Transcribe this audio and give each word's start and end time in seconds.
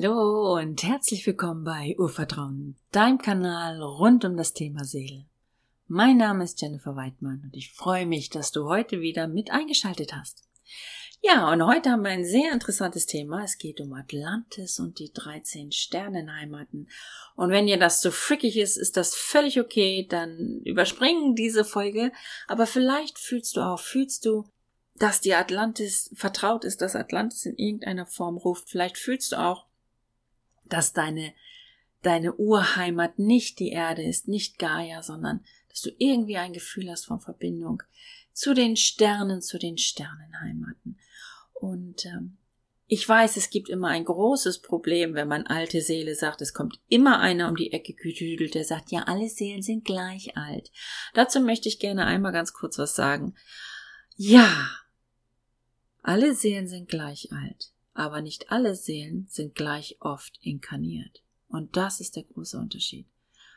Hallo 0.00 0.54
und 0.54 0.84
herzlich 0.84 1.26
willkommen 1.26 1.64
bei 1.64 1.96
Urvertrauen, 1.98 2.76
deinem 2.92 3.18
Kanal 3.18 3.82
rund 3.82 4.24
um 4.24 4.36
das 4.36 4.52
Thema 4.52 4.84
Seele. 4.84 5.26
Mein 5.88 6.18
Name 6.18 6.44
ist 6.44 6.62
Jennifer 6.62 6.94
Weidmann 6.94 7.42
und 7.42 7.56
ich 7.56 7.72
freue 7.72 8.06
mich, 8.06 8.30
dass 8.30 8.52
du 8.52 8.68
heute 8.68 9.00
wieder 9.00 9.26
mit 9.26 9.50
eingeschaltet 9.50 10.12
hast. 10.12 10.44
Ja, 11.20 11.50
und 11.52 11.66
heute 11.66 11.90
haben 11.90 12.04
wir 12.04 12.12
ein 12.12 12.24
sehr 12.24 12.52
interessantes 12.52 13.06
Thema. 13.06 13.42
Es 13.42 13.58
geht 13.58 13.80
um 13.80 13.92
Atlantis 13.92 14.78
und 14.78 15.00
die 15.00 15.12
13 15.12 15.72
Sternenheimaten. 15.72 16.88
Und 17.34 17.50
wenn 17.50 17.66
dir 17.66 17.76
das 17.76 18.00
zu 18.00 18.12
frickig 18.12 18.56
ist, 18.56 18.76
ist 18.76 18.96
das 18.96 19.16
völlig 19.16 19.58
okay, 19.58 20.06
dann 20.08 20.60
überspringen 20.64 21.34
diese 21.34 21.64
Folge. 21.64 22.12
Aber 22.46 22.68
vielleicht 22.68 23.18
fühlst 23.18 23.56
du 23.56 23.62
auch, 23.62 23.80
fühlst 23.80 24.26
du, 24.26 24.44
dass 24.94 25.20
dir 25.20 25.38
Atlantis 25.38 26.08
vertraut 26.14 26.64
ist, 26.64 26.82
dass 26.82 26.94
Atlantis 26.94 27.46
in 27.46 27.56
irgendeiner 27.56 28.06
Form 28.06 28.36
ruft. 28.36 28.70
Vielleicht 28.70 28.96
fühlst 28.96 29.32
du 29.32 29.40
auch, 29.40 29.67
dass 30.68 30.92
deine, 30.92 31.32
deine 32.02 32.34
Urheimat 32.34 33.18
nicht 33.18 33.58
die 33.58 33.70
Erde 33.70 34.02
ist, 34.02 34.28
nicht 34.28 34.58
Gaia, 34.58 35.02
sondern 35.02 35.44
dass 35.68 35.82
du 35.82 35.90
irgendwie 35.98 36.36
ein 36.36 36.52
Gefühl 36.52 36.90
hast 36.90 37.06
von 37.06 37.20
Verbindung 37.20 37.82
zu 38.32 38.54
den 38.54 38.76
Sternen, 38.76 39.42
zu 39.42 39.58
den 39.58 39.78
Sternenheimaten. 39.78 40.98
Und 41.54 42.06
ähm, 42.06 42.36
ich 42.86 43.06
weiß, 43.06 43.36
es 43.36 43.50
gibt 43.50 43.68
immer 43.68 43.88
ein 43.88 44.04
großes 44.04 44.62
Problem, 44.62 45.14
wenn 45.14 45.28
man 45.28 45.46
alte 45.46 45.82
Seele 45.82 46.14
sagt. 46.14 46.40
Es 46.40 46.54
kommt 46.54 46.80
immer 46.88 47.20
einer 47.20 47.48
um 47.48 47.56
die 47.56 47.72
Ecke 47.72 47.92
getüdelt, 47.92 48.54
der 48.54 48.64
sagt, 48.64 48.90
ja, 48.90 49.02
alle 49.02 49.28
Seelen 49.28 49.62
sind 49.62 49.84
gleich 49.84 50.36
alt. 50.36 50.70
Dazu 51.14 51.40
möchte 51.40 51.68
ich 51.68 51.80
gerne 51.80 52.06
einmal 52.06 52.32
ganz 52.32 52.52
kurz 52.52 52.78
was 52.78 52.94
sagen. 52.94 53.34
Ja, 54.16 54.70
alle 56.02 56.34
Seelen 56.34 56.68
sind 56.68 56.88
gleich 56.88 57.30
alt 57.32 57.72
aber 57.98 58.22
nicht 58.22 58.52
alle 58.52 58.76
Seelen 58.76 59.26
sind 59.28 59.56
gleich 59.56 59.96
oft 59.98 60.38
inkarniert. 60.40 61.20
Und 61.48 61.76
das 61.76 62.00
ist 62.00 62.14
der 62.14 62.22
große 62.22 62.56
Unterschied. 62.56 63.06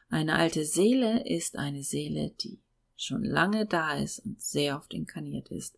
Eine 0.09 0.36
alte 0.36 0.66
Seele 0.66 1.28
ist 1.28 1.58
eine 1.58 1.84
Seele, 1.84 2.31
die 2.42 2.59
schon 2.97 3.23
lange 3.23 3.67
da 3.67 3.94
ist 3.94 4.19
und 4.25 4.42
sehr 4.42 4.78
oft 4.78 4.95
inkarniert 4.95 5.50
ist, 5.50 5.78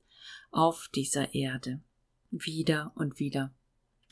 auf 0.49 0.89
dieser 0.95 1.33
Erde. 1.33 1.81
Wieder 2.31 2.93
und 2.95 3.19
wieder. 3.19 3.53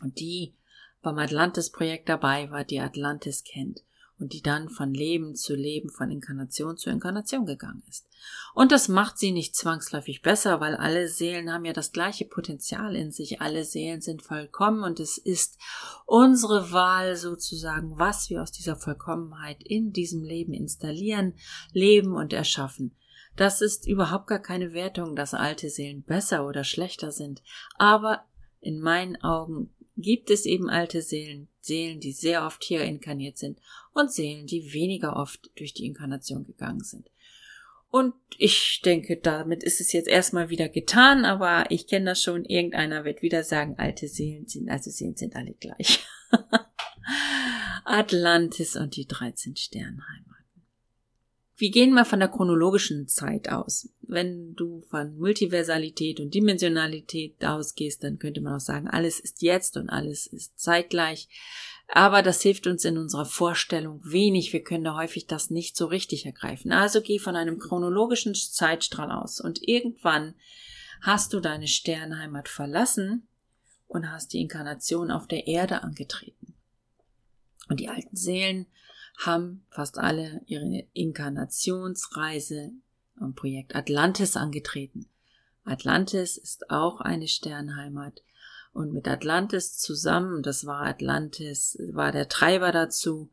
Und 0.01 0.19
die 0.19 0.53
beim 1.01 1.17
Atlantis-Projekt 1.17 2.09
dabei 2.09 2.51
war, 2.51 2.65
die 2.65 2.81
Atlantis 2.81 3.45
kennt 3.45 3.83
und 4.21 4.33
die 4.33 4.41
dann 4.41 4.69
von 4.69 4.93
Leben 4.93 5.35
zu 5.35 5.55
Leben, 5.55 5.89
von 5.89 6.11
Inkarnation 6.11 6.77
zu 6.77 6.89
Inkarnation 6.89 7.45
gegangen 7.45 7.83
ist. 7.89 8.07
Und 8.53 8.71
das 8.71 8.87
macht 8.87 9.17
sie 9.17 9.31
nicht 9.31 9.55
zwangsläufig 9.55 10.21
besser, 10.21 10.59
weil 10.59 10.75
alle 10.75 11.07
Seelen 11.07 11.51
haben 11.51 11.65
ja 11.65 11.73
das 11.73 11.91
gleiche 11.91 12.25
Potenzial 12.25 12.95
in 12.95 13.11
sich, 13.11 13.41
alle 13.41 13.63
Seelen 13.63 14.01
sind 14.01 14.21
vollkommen 14.21 14.83
und 14.83 14.99
es 14.99 15.17
ist 15.17 15.57
unsere 16.05 16.71
Wahl 16.71 17.15
sozusagen, 17.15 17.97
was 17.97 18.29
wir 18.29 18.41
aus 18.41 18.51
dieser 18.51 18.75
Vollkommenheit 18.75 19.63
in 19.63 19.91
diesem 19.91 20.23
Leben 20.23 20.53
installieren, 20.53 21.33
leben 21.73 22.13
und 22.13 22.33
erschaffen. 22.33 22.95
Das 23.35 23.61
ist 23.61 23.87
überhaupt 23.87 24.27
gar 24.27 24.39
keine 24.39 24.73
Wertung, 24.73 25.15
dass 25.15 25.33
alte 25.33 25.69
Seelen 25.69 26.03
besser 26.03 26.45
oder 26.45 26.63
schlechter 26.63 27.11
sind, 27.11 27.41
aber 27.77 28.25
in 28.59 28.79
meinen 28.79 29.21
Augen 29.23 29.73
gibt 29.97 30.29
es 30.29 30.45
eben 30.45 30.69
alte 30.69 31.01
Seelen, 31.01 31.47
Seelen, 31.59 31.99
die 31.99 32.11
sehr 32.11 32.45
oft 32.45 32.63
hier 32.63 32.83
inkarniert 32.83 33.37
sind 33.37 33.59
und 33.93 34.11
Seelen, 34.11 34.47
die 34.47 34.73
weniger 34.73 35.15
oft 35.15 35.51
durch 35.55 35.73
die 35.73 35.85
Inkarnation 35.85 36.45
gegangen 36.45 36.83
sind. 36.83 37.09
Und 37.89 38.13
ich 38.37 38.81
denke, 38.85 39.17
damit 39.17 39.63
ist 39.63 39.81
es 39.81 39.91
jetzt 39.91 40.07
erstmal 40.07 40.49
wieder 40.49 40.69
getan, 40.69 41.25
aber 41.25 41.69
ich 41.69 41.87
kenne 41.87 42.05
das 42.05 42.23
schon, 42.23 42.45
irgendeiner 42.45 43.03
wird 43.03 43.21
wieder 43.21 43.43
sagen, 43.43 43.75
alte 43.77 44.07
Seelen 44.07 44.47
sind, 44.47 44.69
also 44.69 44.89
Seelen 44.89 45.17
sind 45.17 45.35
alle 45.35 45.53
gleich. 45.53 45.99
Atlantis 47.83 48.77
und 48.77 48.95
die 48.95 49.07
13 49.07 49.57
Sternheimaten. 49.57 50.20
Wir 51.61 51.69
gehen 51.69 51.93
mal 51.93 52.05
von 52.05 52.19
der 52.19 52.29
chronologischen 52.29 53.07
Zeit 53.07 53.49
aus. 53.49 53.87
Wenn 54.01 54.55
du 54.55 54.81
von 54.89 55.15
Multiversalität 55.15 56.19
und 56.19 56.33
Dimensionalität 56.33 57.45
ausgehst, 57.45 58.03
dann 58.03 58.17
könnte 58.17 58.41
man 58.41 58.55
auch 58.55 58.59
sagen, 58.59 58.87
alles 58.87 59.19
ist 59.19 59.43
jetzt 59.43 59.77
und 59.77 59.87
alles 59.87 60.25
ist 60.25 60.59
zeitgleich. 60.59 61.29
Aber 61.87 62.23
das 62.23 62.41
hilft 62.41 62.65
uns 62.65 62.83
in 62.83 62.97
unserer 62.97 63.25
Vorstellung 63.25 64.01
wenig. 64.03 64.53
Wir 64.53 64.63
können 64.63 64.83
da 64.83 64.95
häufig 64.95 65.27
das 65.27 65.51
nicht 65.51 65.77
so 65.77 65.85
richtig 65.85 66.25
ergreifen. 66.25 66.71
Also 66.71 66.99
geh 66.99 67.19
von 67.19 67.35
einem 67.35 67.59
chronologischen 67.59 68.33
Zeitstrahl 68.33 69.11
aus 69.11 69.39
und 69.39 69.59
irgendwann 69.61 70.33
hast 71.01 71.31
du 71.31 71.39
deine 71.41 71.67
Sternheimat 71.67 72.49
verlassen 72.49 73.27
und 73.85 74.11
hast 74.11 74.33
die 74.33 74.41
Inkarnation 74.41 75.11
auf 75.11 75.27
der 75.27 75.45
Erde 75.45 75.83
angetreten. 75.83 76.55
Und 77.69 77.79
die 77.79 77.87
alten 77.89 78.15
Seelen 78.15 78.65
haben 79.25 79.63
fast 79.69 79.97
alle 79.97 80.41
ihre 80.47 80.83
Inkarnationsreise 80.93 82.71
am 83.19 83.35
Projekt 83.35 83.75
Atlantis 83.75 84.35
angetreten. 84.35 85.07
Atlantis 85.63 86.37
ist 86.37 86.69
auch 86.71 87.01
eine 87.01 87.27
Sternheimat 87.27 88.23
und 88.73 88.93
mit 88.93 89.07
Atlantis 89.07 89.77
zusammen, 89.77 90.41
das 90.41 90.65
war 90.65 90.81
Atlantis, 90.81 91.77
war 91.91 92.11
der 92.11 92.29
Treiber 92.29 92.71
dazu, 92.71 93.29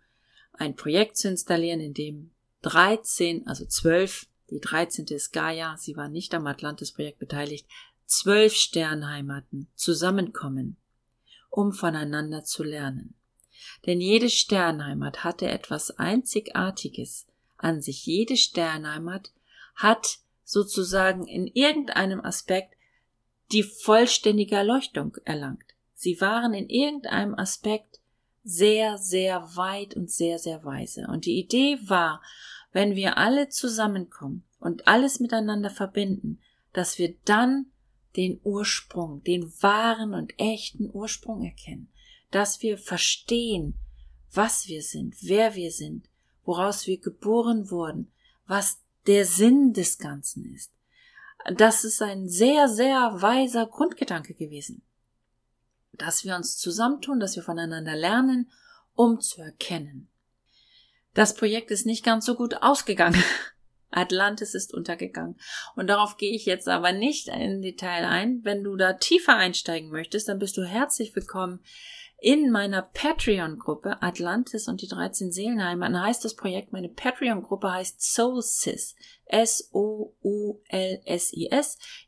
ein 0.52 0.76
Projekt 0.76 1.16
zu 1.16 1.28
installieren, 1.28 1.80
in 1.80 1.94
dem 1.94 2.30
13, 2.62 3.46
also 3.46 3.64
12, 3.64 4.26
die 4.50 4.60
13. 4.60 5.06
ist 5.06 5.32
Gaia, 5.32 5.76
sie 5.78 5.96
war 5.96 6.08
nicht 6.08 6.34
am 6.34 6.46
Atlantis-Projekt 6.46 7.18
beteiligt, 7.18 7.66
zwölf 8.04 8.54
Sternheimaten 8.54 9.68
zusammenkommen, 9.74 10.76
um 11.50 11.72
voneinander 11.72 12.44
zu 12.44 12.64
lernen. 12.64 13.14
Denn 13.86 14.00
jede 14.00 14.30
Sternheimat 14.30 15.24
hatte 15.24 15.48
etwas 15.48 15.90
Einzigartiges 15.98 17.26
an 17.56 17.82
sich. 17.82 18.06
Jede 18.06 18.36
Sternheimat 18.36 19.32
hat 19.74 20.18
sozusagen 20.44 21.26
in 21.26 21.46
irgendeinem 21.46 22.20
Aspekt 22.20 22.74
die 23.52 23.62
vollständige 23.62 24.56
Erleuchtung 24.56 25.16
erlangt. 25.24 25.64
Sie 25.94 26.20
waren 26.20 26.54
in 26.54 26.68
irgendeinem 26.68 27.34
Aspekt 27.34 28.00
sehr, 28.44 28.98
sehr 28.98 29.56
weit 29.56 29.94
und 29.94 30.10
sehr, 30.10 30.38
sehr 30.38 30.64
weise. 30.64 31.06
Und 31.08 31.26
die 31.26 31.38
Idee 31.38 31.78
war, 31.82 32.22
wenn 32.72 32.94
wir 32.94 33.18
alle 33.18 33.48
zusammenkommen 33.48 34.44
und 34.60 34.86
alles 34.86 35.20
miteinander 35.20 35.70
verbinden, 35.70 36.40
dass 36.72 36.98
wir 36.98 37.14
dann 37.24 37.66
den 38.16 38.40
Ursprung, 38.42 39.22
den 39.24 39.52
wahren 39.60 40.14
und 40.14 40.38
echten 40.38 40.88
Ursprung 40.92 41.44
erkennen 41.44 41.90
dass 42.30 42.62
wir 42.62 42.78
verstehen, 42.78 43.78
was 44.32 44.66
wir 44.68 44.82
sind, 44.82 45.16
wer 45.22 45.54
wir 45.54 45.70
sind, 45.70 46.08
woraus 46.44 46.86
wir 46.86 47.00
geboren 47.00 47.70
wurden, 47.70 48.12
was 48.46 48.80
der 49.06 49.24
Sinn 49.24 49.72
des 49.72 49.98
Ganzen 49.98 50.44
ist. 50.54 50.72
Das 51.54 51.84
ist 51.84 52.02
ein 52.02 52.28
sehr, 52.28 52.68
sehr 52.68 53.22
weiser 53.22 53.66
Grundgedanke 53.66 54.34
gewesen. 54.34 54.82
Dass 55.92 56.24
wir 56.24 56.36
uns 56.36 56.58
zusammentun, 56.58 57.20
dass 57.20 57.36
wir 57.36 57.42
voneinander 57.42 57.96
lernen, 57.96 58.50
um 58.94 59.20
zu 59.20 59.40
erkennen. 59.40 60.08
Das 61.14 61.34
Projekt 61.34 61.70
ist 61.70 61.86
nicht 61.86 62.04
ganz 62.04 62.26
so 62.26 62.34
gut 62.34 62.62
ausgegangen. 62.62 63.22
Atlantis 63.90 64.54
ist 64.54 64.74
untergegangen. 64.74 65.36
Und 65.74 65.86
darauf 65.86 66.18
gehe 66.18 66.34
ich 66.34 66.44
jetzt 66.44 66.68
aber 66.68 66.92
nicht 66.92 67.28
in 67.28 67.62
Detail 67.62 68.04
ein. 68.04 68.44
Wenn 68.44 68.62
du 68.62 68.76
da 68.76 68.92
tiefer 68.92 69.36
einsteigen 69.36 69.90
möchtest, 69.90 70.28
dann 70.28 70.38
bist 70.38 70.56
du 70.58 70.64
herzlich 70.64 71.16
willkommen 71.16 71.60
in 72.20 72.50
meiner 72.50 72.82
Patreon-Gruppe 72.82 74.02
Atlantis 74.02 74.66
und 74.66 74.82
die 74.82 74.88
13 74.88 75.30
Seelenheimer. 75.30 76.02
heißt 76.02 76.24
das 76.24 76.34
Projekt, 76.34 76.72
meine 76.72 76.88
Patreon-Gruppe 76.88 77.70
heißt 77.72 78.02
SoulSis. 78.12 78.96
S-O-U-L-S-I-S. 79.26 80.18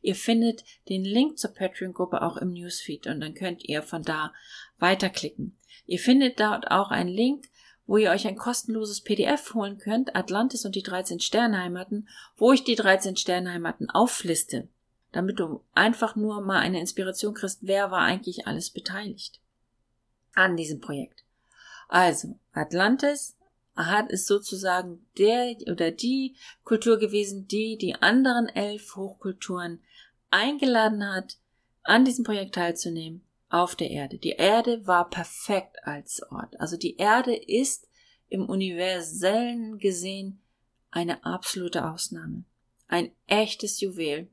Ihr 0.01 0.15
findet 0.15 0.65
den 0.89 1.05
Link 1.05 1.37
zur 1.37 1.53
Patreon-Gruppe 1.53 2.21
auch 2.23 2.35
im 2.37 2.51
Newsfeed 2.51 3.07
und 3.07 3.21
dann 3.21 3.35
könnt 3.35 3.63
ihr 3.63 3.83
von 3.83 4.03
da 4.03 4.33
weiterklicken. 4.79 5.57
Ihr 5.85 5.99
findet 5.99 6.41
dort 6.41 6.69
auch 6.71 6.91
einen 6.91 7.09
Link, 7.09 7.47
wo 7.85 7.95
ihr 7.97 8.11
euch 8.11 8.27
ein 8.27 8.35
kostenloses 8.35 9.01
PDF 9.01 9.53
holen 9.53 9.77
könnt, 9.77 10.15
Atlantis 10.15 10.65
und 10.65 10.75
die 10.75 10.83
13 10.83 11.21
Sternheimaten, 11.21 12.09
wo 12.35 12.51
ich 12.51 12.65
die 12.65 12.75
13 12.75 13.15
Sternheimaten 13.15 13.89
aufliste, 13.89 14.67
damit 15.13 15.39
du 15.39 15.63
einfach 15.73 16.17
nur 16.17 16.41
mal 16.41 16.59
eine 16.59 16.81
Inspiration 16.81 17.33
kriegst, 17.33 17.59
wer 17.61 17.91
war 17.91 18.01
eigentlich 18.01 18.45
alles 18.47 18.71
beteiligt 18.71 19.41
an 20.33 20.57
diesem 20.57 20.79
Projekt. 20.79 21.23
Also, 21.87 22.39
Atlantis 22.53 23.35
hat 23.75 24.11
ist 24.11 24.27
sozusagen 24.27 25.05
der 25.17 25.55
oder 25.69 25.91
die 25.91 26.35
Kultur 26.63 26.97
gewesen, 26.97 27.47
die 27.47 27.77
die 27.77 27.95
anderen 27.95 28.47
elf 28.49 28.95
Hochkulturen 28.95 29.81
eingeladen 30.29 31.07
hat, 31.07 31.37
an 31.83 32.05
diesem 32.05 32.23
Projekt 32.23 32.55
teilzunehmen 32.55 33.23
auf 33.49 33.75
der 33.75 33.89
Erde. 33.89 34.17
Die 34.17 34.31
Erde 34.31 34.85
war 34.87 35.09
perfekt 35.09 35.77
als 35.83 36.21
Ort. 36.31 36.59
Also 36.59 36.77
die 36.77 36.97
Erde 36.97 37.35
ist 37.35 37.87
im 38.29 38.47
universellen 38.47 39.77
gesehen 39.77 40.41
eine 40.89 41.23
absolute 41.25 41.89
Ausnahme. 41.89 42.43
Ein 42.87 43.11
echtes 43.27 43.81
Juwel. 43.81 44.29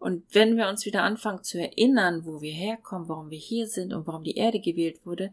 Und 0.00 0.24
wenn 0.34 0.56
wir 0.56 0.68
uns 0.68 0.86
wieder 0.86 1.02
anfangen 1.02 1.44
zu 1.44 1.60
erinnern, 1.60 2.24
wo 2.24 2.40
wir 2.40 2.52
herkommen, 2.52 3.06
warum 3.08 3.28
wir 3.28 3.38
hier 3.38 3.68
sind 3.68 3.92
und 3.92 4.06
warum 4.06 4.24
die 4.24 4.36
Erde 4.36 4.58
gewählt 4.58 5.04
wurde, 5.04 5.30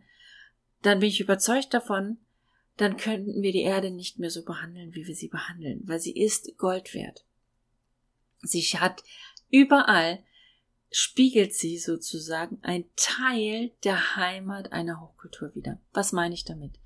dann 0.82 1.00
bin 1.00 1.08
ich 1.08 1.22
überzeugt 1.22 1.74
davon, 1.74 2.18
dann 2.76 2.98
könnten 2.98 3.42
wir 3.42 3.54
die 3.54 3.62
Erde 3.62 3.92
nicht 3.92 4.20
mehr 4.20 4.30
so 4.30 4.44
behandeln, 4.44 4.94
wie 4.94 5.08
wir 5.08 5.16
sie 5.16 5.30
behandeln, 5.30 5.82
weil 5.86 6.02
sie 6.02 6.12
ist 6.12 6.58
Gold 6.58 6.94
wert. 6.94 7.24
Sie 8.42 8.62
hat 8.62 9.04
überall 9.50 10.20
spiegelt 10.92 11.54
sie 11.54 11.78
sozusagen 11.78 12.60
ein 12.62 12.86
Teil 12.98 13.72
der 13.86 14.18
Heimat 14.18 14.74
einer 14.74 15.02
Hochkultur 15.02 15.56
wieder. 15.56 15.80
Was 15.94 16.12
meine 16.12 16.34
ich 16.34 16.44
damit? 16.44 16.80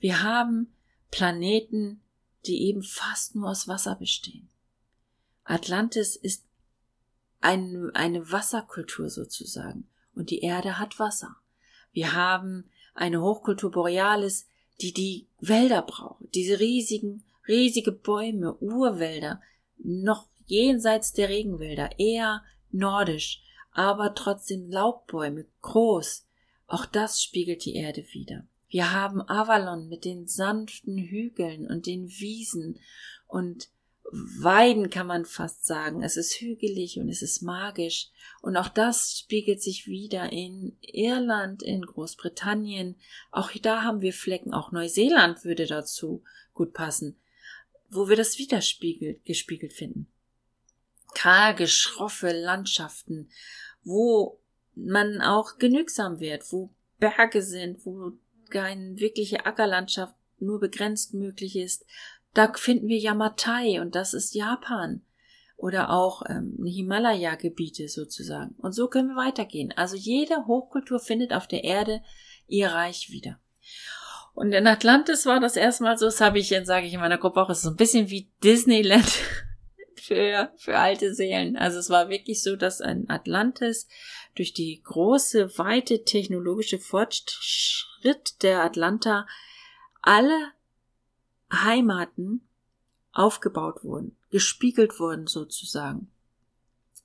Wir 0.00 0.24
haben 0.24 0.72
Planeten, 1.12 2.00
die 2.46 2.64
eben 2.66 2.82
fast 2.82 3.36
nur 3.36 3.50
aus 3.50 3.68
Wasser 3.68 3.94
bestehen. 3.94 4.48
Atlantis 5.44 6.16
ist 6.16 6.44
ein, 7.42 7.90
eine 7.94 8.30
Wasserkultur 8.30 9.10
sozusagen 9.10 9.88
und 10.14 10.30
die 10.30 10.40
Erde 10.40 10.78
hat 10.78 10.98
Wasser. 10.98 11.36
Wir 11.92 12.14
haben 12.14 12.64
eine 12.94 13.20
Hochkultur 13.20 13.70
Borealis, 13.70 14.46
die 14.80 14.92
die 14.92 15.26
Wälder 15.40 15.82
braucht, 15.82 16.22
diese 16.34 16.60
riesigen, 16.60 17.24
riesige 17.46 17.92
Bäume, 17.92 18.54
Urwälder, 18.54 19.40
noch 19.78 20.28
jenseits 20.46 21.12
der 21.12 21.28
Regenwälder, 21.28 21.98
eher 21.98 22.42
nordisch, 22.70 23.42
aber 23.72 24.14
trotzdem 24.14 24.70
Laubbäume, 24.70 25.46
groß. 25.60 26.26
Auch 26.66 26.86
das 26.86 27.22
spiegelt 27.22 27.64
die 27.64 27.74
Erde 27.74 28.04
wieder. 28.12 28.46
Wir 28.68 28.92
haben 28.92 29.20
Avalon 29.20 29.88
mit 29.88 30.04
den 30.04 30.26
sanften 30.26 30.96
Hügeln 30.96 31.66
und 31.66 31.86
den 31.86 32.08
Wiesen 32.08 32.78
und 33.26 33.68
Weiden 34.14 34.90
kann 34.90 35.06
man 35.06 35.24
fast 35.24 35.64
sagen. 35.64 36.02
Es 36.02 36.18
ist 36.18 36.34
hügelig 36.34 36.98
und 36.98 37.08
es 37.08 37.22
ist 37.22 37.40
magisch. 37.40 38.10
Und 38.42 38.58
auch 38.58 38.68
das 38.68 39.18
spiegelt 39.18 39.62
sich 39.62 39.86
wieder 39.86 40.30
in 40.30 40.76
Irland, 40.82 41.62
in 41.62 41.80
Großbritannien. 41.80 42.96
Auch 43.30 43.50
da 43.62 43.82
haben 43.82 44.02
wir 44.02 44.12
Flecken. 44.12 44.52
Auch 44.52 44.70
Neuseeland 44.70 45.44
würde 45.44 45.66
dazu 45.66 46.22
gut 46.52 46.74
passen, 46.74 47.16
wo 47.88 48.10
wir 48.10 48.16
das 48.16 48.38
widerspiegelt, 48.38 49.24
gespiegelt 49.24 49.72
finden. 49.72 50.06
Karge, 51.14 51.66
schroffe 51.66 52.32
Landschaften, 52.32 53.30
wo 53.82 54.38
man 54.74 55.22
auch 55.22 55.56
genügsam 55.56 56.20
wird, 56.20 56.52
wo 56.52 56.70
Berge 56.98 57.42
sind, 57.42 57.86
wo 57.86 58.12
keine 58.50 58.98
wirkliche 58.98 59.46
Ackerlandschaft 59.46 60.14
nur 60.38 60.60
begrenzt 60.60 61.14
möglich 61.14 61.56
ist, 61.56 61.86
da 62.34 62.52
finden 62.54 62.88
wir 62.88 62.98
Yamatai 62.98 63.80
und 63.80 63.94
das 63.94 64.14
ist 64.14 64.34
Japan 64.34 65.02
oder 65.56 65.90
auch 65.90 66.22
ähm, 66.28 66.58
Himalaya-Gebiete 66.64 67.88
sozusagen. 67.88 68.56
Und 68.58 68.72
so 68.72 68.88
können 68.88 69.10
wir 69.10 69.16
weitergehen. 69.16 69.72
Also 69.76 69.96
jede 69.96 70.46
Hochkultur 70.46 70.98
findet 70.98 71.32
auf 71.32 71.46
der 71.46 71.62
Erde 71.62 72.02
ihr 72.48 72.68
Reich 72.68 73.10
wieder. 73.10 73.38
Und 74.34 74.52
in 74.52 74.66
Atlantis 74.66 75.24
war 75.24 75.40
das 75.40 75.56
erstmal 75.56 75.98
so, 75.98 76.06
das 76.06 76.20
habe 76.20 76.38
ich, 76.38 76.48
sage 76.64 76.86
ich 76.86 76.94
in 76.94 77.00
meiner 77.00 77.18
Gruppe 77.18 77.40
auch, 77.40 77.50
es 77.50 77.58
ist 77.58 77.64
so 77.64 77.70
ein 77.70 77.76
bisschen 77.76 78.10
wie 78.10 78.30
Disneyland 78.42 79.06
für, 79.96 80.50
für 80.56 80.78
alte 80.78 81.14
Seelen. 81.14 81.56
Also 81.56 81.78
es 81.78 81.90
war 81.90 82.08
wirklich 82.08 82.42
so, 82.42 82.56
dass 82.56 82.80
ein 82.80 83.08
Atlantis 83.08 83.86
durch 84.34 84.54
die 84.54 84.82
große, 84.82 85.58
weite 85.58 86.02
technologische 86.02 86.78
Fortschritt 86.78 88.42
der 88.42 88.64
Atlanta 88.64 89.26
alle 90.00 90.52
Heimaten 91.52 92.46
aufgebaut 93.12 93.84
wurden, 93.84 94.16
gespiegelt 94.30 94.98
wurden 94.98 95.26
sozusagen, 95.26 96.10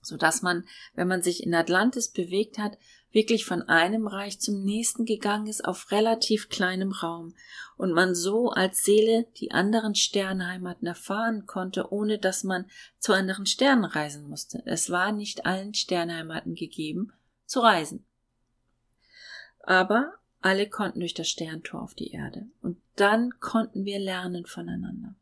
so 0.02 0.18
dass 0.18 0.42
man, 0.42 0.66
wenn 0.96 1.08
man 1.08 1.22
sich 1.22 1.44
in 1.44 1.54
Atlantis 1.54 2.10
bewegt 2.10 2.58
hat, 2.58 2.78
wirklich 3.12 3.46
von 3.46 3.64
einem 3.64 4.08
Reich 4.08 4.40
zum 4.40 4.64
nächsten 4.64 5.06
gegangen 5.06 5.48
ist 5.48 5.66
auf 5.66 5.92
relativ 5.92 6.50
kleinem 6.50 6.92
Raum 6.92 7.34
und 7.78 7.92
man 7.92 8.16
so 8.16 8.50
als 8.50 8.84
Seele 8.84 9.26
die 9.38 9.52
anderen 9.52 9.96
Sternheimaten 9.96 10.88
erfahren 10.88 11.46
konnte, 11.46 11.92
ohne 11.92 12.20
dass 12.20 12.44
man 12.44 12.66
zu 13.00 13.14
anderen 13.14 13.46
Sternen 13.46 13.86
reisen 13.86 14.28
musste. 14.30 14.62
Es 14.66 14.90
war 14.90 15.12
nicht 15.12 15.46
allen 15.46 15.74
Sternheimaten 15.74 16.56
gegeben, 16.56 17.14
zu 17.46 17.62
reisen. 17.62 18.06
Aber 19.62 20.14
alle 20.48 20.70
konnten 20.70 21.02
durch 21.02 21.14
das 21.14 21.30
Sterntor 21.30 21.82
auf 21.82 21.94
die 21.94 22.12
Erde. 22.12 22.48
Und 22.62 22.78
dann 22.96 23.38
konnten 23.42 23.84
wir 23.84 24.00
lernen 24.00 24.46
voneinander. 24.46 25.14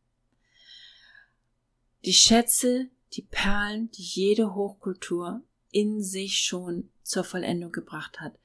Die 2.06 2.14
Schätze, 2.14 2.90
die 3.14 3.24
Perlen, 3.24 3.90
die 3.90 4.04
jede 4.04 4.54
Hochkultur 4.54 5.42
in 5.72 6.00
sich 6.04 6.38
schon 6.38 6.92
zur 7.02 7.24
Vollendung 7.24 7.72
gebracht 7.72 8.22
hat, 8.22 8.38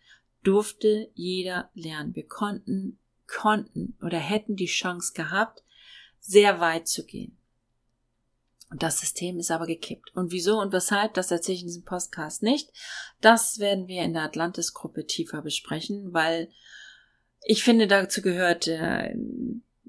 durfte 0.42 1.10
jeder 1.14 1.70
lernen. 1.74 2.14
Wir 2.16 2.26
konnten, 2.26 2.98
konnten 3.26 3.94
oder 4.00 4.18
hätten 4.18 4.56
die 4.56 4.64
Chance 4.64 5.12
gehabt, 5.12 5.62
sehr 6.18 6.60
weit 6.60 6.88
zu 6.88 7.04
gehen. 7.04 7.36
Und 8.70 8.84
das 8.84 9.00
System 9.00 9.38
ist 9.38 9.50
aber 9.50 9.66
gekippt. 9.66 10.14
Und 10.14 10.30
wieso 10.30 10.60
und 10.60 10.72
weshalb, 10.72 11.14
das 11.14 11.30
erzähle 11.30 11.56
ich 11.56 11.62
in 11.62 11.68
diesem 11.68 11.84
Podcast 11.84 12.42
nicht. 12.42 12.70
Das 13.20 13.58
werden 13.58 13.88
wir 13.88 14.02
in 14.02 14.12
der 14.12 14.22
Atlantis-Gruppe 14.22 15.06
tiefer 15.06 15.42
besprechen, 15.42 16.12
weil 16.12 16.50
ich 17.42 17.64
finde, 17.64 17.88
dazu 17.88 18.22
gehört 18.22 18.68
äh, 18.68 19.14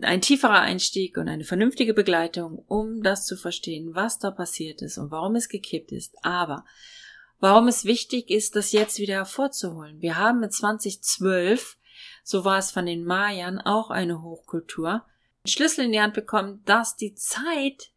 ein 0.02 0.22
tieferer 0.22 0.62
Einstieg 0.62 1.18
und 1.18 1.28
eine 1.28 1.44
vernünftige 1.44 1.94
Begleitung, 1.94 2.64
um 2.68 3.04
das 3.04 3.26
zu 3.26 3.38
verstehen, 3.38 3.94
was 3.94 4.18
da 4.18 4.32
passiert 4.32 4.82
ist 4.82 4.98
und 4.98 5.12
warum 5.12 5.36
es 5.36 5.48
gekippt 5.48 5.92
ist. 5.92 6.16
Aber 6.24 6.66
warum 7.40 7.68
es 7.68 7.86
wichtig 7.86 8.32
ist, 8.32 8.56
das 8.56 8.72
jetzt 8.72 9.00
wieder 9.00 9.16
hervorzuholen. 9.16 10.02
Wir 10.02 10.18
haben 10.18 10.40
mit 10.40 10.54
2012, 10.54 11.78
so 12.24 12.46
war 12.46 12.58
es 12.58 12.72
von 12.72 12.86
den 12.86 13.04
Mayern, 13.04 13.60
auch 13.60 13.92
eine 13.92 14.24
Hochkultur, 14.24 15.06
Schlüssel 15.46 15.86
in 15.86 15.92
die 15.92 16.02
Hand 16.02 16.14
bekommen, 16.14 16.62
dass 16.66 16.96
die 16.96 17.16
Zeit 17.16 17.92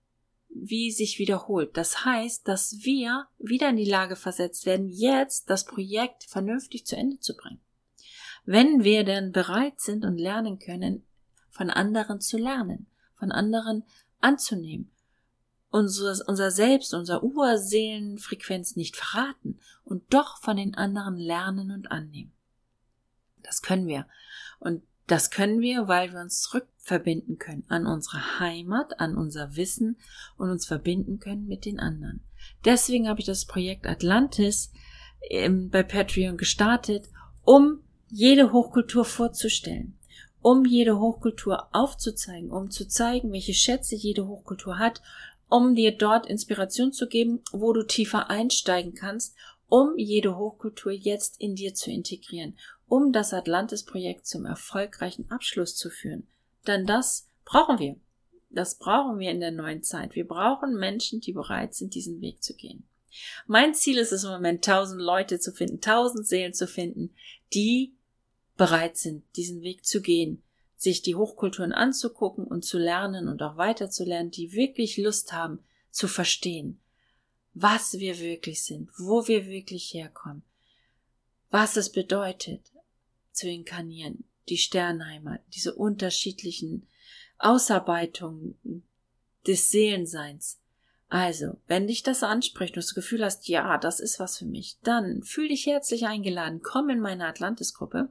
wie 0.55 0.93
sich 0.93 1.19
wiederholt. 1.19 1.77
Das 1.77 2.05
heißt, 2.05 2.47
dass 2.47 2.85
wir 2.85 3.27
wieder 3.39 3.69
in 3.71 3.77
die 3.77 3.91
Lage 3.91 4.17
versetzt 4.17 4.67
werden, 4.67 4.89
jetzt 4.89 5.51
das 5.51 5.65
Projekt 5.65 6.25
vernünftig 6.25 6.87
zu 6.87 6.97
Ende 6.97 7.19
zu 7.19 7.37
bringen. 7.37 7.61
Wenn 8.45 8.85
wir 8.85 9.05
denn 9.05 9.33
bereit 9.33 9.81
sind 9.81 10.05
und 10.05 10.17
lernen 10.17 10.59
können, 10.59 11.05
von 11.51 11.71
anderen 11.71 12.21
zu 12.21 12.39
lernen, 12.39 12.87
von 13.17 13.33
anderen 13.33 13.85
anzunehmen, 14.21 14.91
unser, 15.71 16.17
unser 16.29 16.53
Selbst, 16.53 16.95
unser 16.95 17.25
Urseelenfrequenz 17.25 18.77
nicht 18.77 18.97
verraten 18.97 19.59
und 19.83 20.15
doch 20.15 20.39
von 20.39 20.57
den 20.57 20.77
anderen 20.77 21.17
lernen 21.17 21.73
und 21.73 21.91
annehmen. 21.91 22.33
Das 23.43 23.61
können 23.61 23.89
wir. 23.89 24.07
Und 24.61 24.83
das 25.09 25.31
können 25.31 25.61
wir, 25.61 25.89
weil 25.89 26.13
wir 26.13 26.21
uns 26.21 26.43
zurückverbinden 26.85 27.39
können 27.39 27.65
an 27.69 27.87
unsere 27.87 28.39
Heimat, 28.41 29.01
an 29.01 29.17
unser 29.17 29.57
Wissen 29.57 29.97
und 30.37 30.51
uns 30.51 30.67
verbinden 30.67 31.19
können 31.19 31.47
mit 31.47 31.65
den 31.65 31.81
anderen. 31.81 32.23
Deswegen 32.65 33.09
habe 33.09 33.21
ich 33.21 33.27
das 33.27 33.47
Projekt 33.47 33.87
Atlantis 33.87 34.71
ähm, 35.31 35.71
bei 35.71 35.83
Patreon 35.83 36.37
gestartet, 36.37 37.09
um 37.43 37.81
jede 38.09 38.53
Hochkultur 38.53 39.05
vorzustellen, 39.05 39.99
um 40.41 40.65
jede 40.65 40.99
Hochkultur 40.99 41.75
aufzuzeigen, 41.75 42.51
um 42.51 42.71
zu 42.71 42.87
zeigen, 42.87 43.33
welche 43.33 43.55
Schätze 43.55 43.97
jede 43.97 44.27
Hochkultur 44.27 44.79
hat, 44.79 45.01
um 45.49 45.75
dir 45.75 45.97
dort 45.97 46.27
Inspiration 46.27 46.93
zu 46.93 47.09
geben, 47.09 47.41
wo 47.53 47.73
du 47.73 47.85
tiefer 47.85 48.31
einsteigen 48.31 48.95
kannst, 48.95 49.35
um 49.69 49.95
jede 49.97 50.37
Hochkultur 50.37 50.93
jetzt 50.93 51.41
in 51.41 51.55
dir 51.55 51.75
zu 51.75 51.91
integrieren 51.91 52.57
um 52.87 53.13
das 53.13 53.33
Atlantis-Projekt 53.33 54.27
zum 54.27 54.45
erfolgreichen 54.45 55.31
Abschluss 55.31 55.75
zu 55.75 55.91
führen. 55.91 56.29
Denn 56.67 56.87
das 56.87 57.29
brauchen 57.45 57.79
wir. 57.79 57.97
Das 58.51 58.79
brauchen 58.79 59.19
wir 59.19 59.31
in 59.31 59.41
der 59.41 59.51
neuen 59.51 59.83
Zeit. 59.83 60.15
Wir 60.15 60.27
brauchen 60.27 60.79
Menschen, 60.79 61.21
die 61.21 61.33
bereit 61.33 61.75
sind, 61.75 61.95
diesen 61.95 62.21
Weg 62.21 62.43
zu 62.43 62.55
gehen. 62.55 62.87
Mein 63.47 63.75
Ziel 63.75 63.99
ist 63.99 64.13
es 64.13 64.25
im 64.25 64.31
Moment, 64.31 64.65
tausend 64.65 65.01
Leute 65.01 65.39
zu 65.39 65.53
finden, 65.53 65.81
tausend 65.81 66.27
Seelen 66.27 66.55
zu 66.55 66.67
finden, 66.67 67.15
die 67.53 67.95
bereit 68.57 68.97
sind, 68.97 69.25
diesen 69.37 69.63
Weg 69.63 69.85
zu 69.85 70.01
gehen, 70.01 70.43
sich 70.77 71.03
die 71.03 71.15
Hochkulturen 71.15 71.73
anzugucken 71.73 72.45
und 72.45 72.65
zu 72.65 72.79
lernen 72.79 73.29
und 73.29 73.43
auch 73.43 73.57
weiterzulernen, 73.57 74.31
die 74.31 74.53
wirklich 74.53 74.97
Lust 74.97 75.33
haben 75.33 75.61
zu 75.91 76.09
verstehen, 76.09 76.81
was 77.55 77.95
wir 77.95 78.19
wirklich 78.19 78.63
sind, 78.63 78.91
wo 78.99 79.27
wir 79.29 79.47
wirklich 79.47 79.95
herkommen, 79.95 80.43
was 81.51 81.77
es 81.77 81.91
bedeutet, 81.91 82.73
zu 83.33 83.49
inkarnieren, 83.49 84.25
die 84.49 84.59
Sternheimat, 84.59 85.41
diese 85.55 85.75
unterschiedlichen 85.75 86.87
Ausarbeitungen 87.39 88.83
des 89.47 89.71
Seelenseins. 89.71 90.61
Also, 91.09 91.59
wenn 91.69 91.87
dich 91.87 92.03
das 92.03 92.25
anspricht 92.25 92.73
und 92.73 92.83
du 92.83 92.87
das 92.87 92.95
Gefühl 92.95 93.25
hast, 93.25 93.47
ja, 93.47 93.79
das 93.79 94.01
ist 94.01 94.19
was 94.19 94.39
für 94.39 94.47
mich, 94.47 94.79
dann 94.83 95.23
fühl 95.23 95.49
dich 95.49 95.67
herzlich 95.67 96.07
eingeladen, 96.07 96.61
komm 96.63 96.91
in 96.91 96.99
meine 96.99 97.27
Atlantis-Gruppe. 97.29 98.09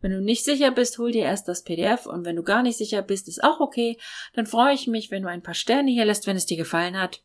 Wenn 0.00 0.12
du 0.12 0.20
nicht 0.20 0.44
sicher 0.44 0.70
bist, 0.70 0.98
hol 0.98 1.10
dir 1.10 1.24
erst 1.24 1.48
das 1.48 1.64
PDF 1.64 2.06
und 2.06 2.24
wenn 2.24 2.36
du 2.36 2.44
gar 2.44 2.62
nicht 2.62 2.78
sicher 2.78 3.02
bist, 3.02 3.26
ist 3.26 3.42
auch 3.42 3.58
okay. 3.58 3.98
Dann 4.34 4.46
freue 4.46 4.74
ich 4.74 4.86
mich, 4.86 5.10
wenn 5.10 5.22
du 5.22 5.28
ein 5.28 5.42
paar 5.42 5.54
Sterne 5.54 5.90
hier 5.90 6.04
lässt, 6.04 6.26
wenn 6.28 6.36
es 6.36 6.46
dir 6.46 6.56
gefallen 6.56 6.96
hat. 6.96 7.22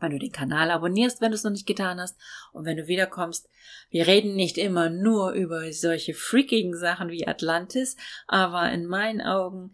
Wenn 0.00 0.12
du 0.12 0.18
den 0.18 0.32
Kanal 0.32 0.70
abonnierst, 0.70 1.20
wenn 1.20 1.30
du 1.30 1.36
es 1.36 1.44
noch 1.44 1.50
nicht 1.50 1.66
getan 1.66 2.00
hast. 2.00 2.16
Und 2.52 2.64
wenn 2.64 2.76
du 2.76 2.86
wiederkommst, 2.86 3.48
wir 3.90 4.06
reden 4.06 4.34
nicht 4.34 4.58
immer 4.58 4.88
nur 4.90 5.32
über 5.32 5.72
solche 5.72 6.14
freakigen 6.14 6.76
Sachen 6.76 7.10
wie 7.10 7.26
Atlantis, 7.26 7.96
aber 8.26 8.70
in 8.72 8.86
meinen 8.86 9.20
Augen 9.20 9.72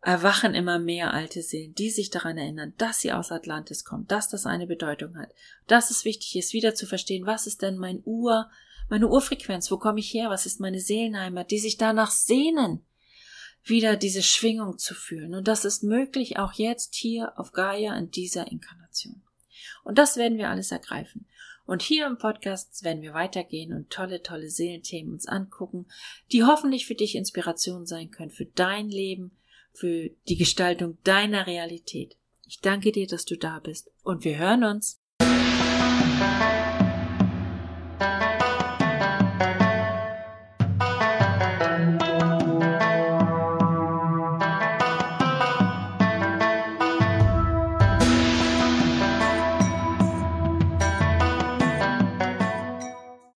erwachen 0.00 0.54
immer 0.54 0.78
mehr 0.78 1.12
alte 1.12 1.42
Seelen, 1.42 1.74
die 1.74 1.90
sich 1.90 2.10
daran 2.10 2.38
erinnern, 2.38 2.72
dass 2.78 3.00
sie 3.00 3.12
aus 3.12 3.32
Atlantis 3.32 3.84
kommen, 3.84 4.06
dass 4.06 4.28
das 4.28 4.46
eine 4.46 4.66
Bedeutung 4.66 5.16
hat, 5.16 5.30
dass 5.66 5.90
es 5.90 6.04
wichtig 6.04 6.36
ist, 6.36 6.52
wieder 6.52 6.74
zu 6.74 6.86
verstehen, 6.86 7.26
was 7.26 7.46
ist 7.46 7.62
denn 7.62 7.78
mein 7.78 8.02
Ur, 8.04 8.48
meine 8.88 9.08
Urfrequenz, 9.08 9.70
wo 9.70 9.78
komme 9.78 10.00
ich 10.00 10.14
her, 10.14 10.30
was 10.30 10.46
ist 10.46 10.60
meine 10.60 10.80
Seelenheimat, 10.80 11.50
die 11.50 11.58
sich 11.58 11.76
danach 11.76 12.10
sehnen, 12.10 12.84
wieder 13.64 13.96
diese 13.96 14.22
Schwingung 14.22 14.78
zu 14.78 14.94
fühlen. 14.94 15.34
Und 15.34 15.48
das 15.48 15.64
ist 15.64 15.82
möglich 15.82 16.38
auch 16.38 16.52
jetzt 16.52 16.94
hier 16.94 17.38
auf 17.38 17.52
Gaia 17.52 17.96
in 17.98 18.10
dieser 18.10 18.50
Inkarnation. 18.50 19.22
Und 19.84 19.98
das 19.98 20.16
werden 20.16 20.38
wir 20.38 20.50
alles 20.50 20.72
ergreifen. 20.72 21.26
Und 21.66 21.82
hier 21.82 22.06
im 22.06 22.16
Podcast 22.16 22.82
werden 22.82 23.02
wir 23.02 23.12
weitergehen 23.12 23.74
und 23.74 23.90
tolle, 23.90 24.22
tolle 24.22 24.48
Seelenthemen 24.48 25.12
uns 25.12 25.26
angucken, 25.26 25.86
die 26.32 26.44
hoffentlich 26.44 26.86
für 26.86 26.94
dich 26.94 27.14
Inspiration 27.14 27.84
sein 27.84 28.10
können, 28.10 28.30
für 28.30 28.46
dein 28.46 28.88
Leben, 28.88 29.32
für 29.74 30.08
die 30.28 30.36
Gestaltung 30.36 30.96
deiner 31.04 31.46
Realität. 31.46 32.16
Ich 32.46 32.60
danke 32.60 32.90
dir, 32.90 33.06
dass 33.06 33.26
du 33.26 33.36
da 33.36 33.58
bist 33.58 33.90
und 34.02 34.24
wir 34.24 34.38
hören 34.38 34.64
uns. 34.64 34.98